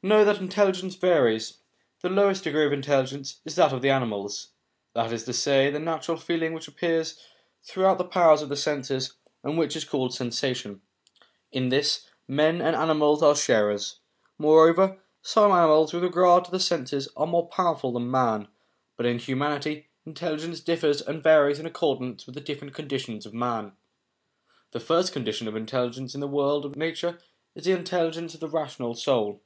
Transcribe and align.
Know 0.00 0.24
that 0.24 0.38
intelligence 0.38 0.94
varies; 0.94 1.58
the 2.02 2.08
lowest 2.08 2.44
degree 2.44 2.64
of 2.64 2.72
intelligence 2.72 3.40
is 3.44 3.56
that 3.56 3.72
of 3.72 3.82
the 3.82 3.90
animals, 3.90 4.50
that 4.94 5.12
is 5.12 5.24
to 5.24 5.32
say, 5.32 5.70
the 5.72 5.80
natural 5.80 6.16
feeling 6.16 6.52
which 6.52 6.68
appears 6.68 7.18
through 7.64 7.92
the 7.96 8.04
powers 8.04 8.40
of 8.40 8.48
the 8.48 8.54
senses, 8.56 9.14
and 9.42 9.58
which 9.58 9.74
is 9.74 9.84
called 9.84 10.14
sensation. 10.14 10.82
In 11.50 11.70
this, 11.70 12.08
men 12.28 12.60
and 12.62 12.76
animals 12.76 13.24
are 13.24 13.34
sharers; 13.34 13.98
moreover, 14.38 15.02
some 15.20 15.50
animals 15.50 15.92
with 15.92 16.04
regard 16.04 16.44
to 16.44 16.52
the 16.52 16.60
senses 16.60 17.08
are 17.16 17.26
more 17.26 17.48
powerful 17.48 17.92
than 17.92 18.08
man. 18.08 18.46
But 18.96 19.06
in 19.06 19.18
humanity, 19.18 19.88
intelligence 20.06 20.60
differs 20.60 21.02
and 21.02 21.24
varies 21.24 21.58
in 21.58 21.66
accordance 21.66 22.24
with 22.24 22.36
the 22.36 22.40
different 22.40 22.72
conditions 22.72 23.26
of 23.26 23.34
man. 23.34 23.72
The 24.70 24.78
first 24.78 25.12
condition 25.12 25.48
of 25.48 25.56
intelligence 25.56 26.14
in 26.14 26.20
the 26.20 26.28
world 26.28 26.64
of 26.64 26.76
nature 26.76 27.18
is 27.56 27.64
the 27.64 27.72
intelligence 27.72 28.32
of 28.34 28.38
the 28.38 28.48
rational 28.48 28.94
soul. 28.94 29.42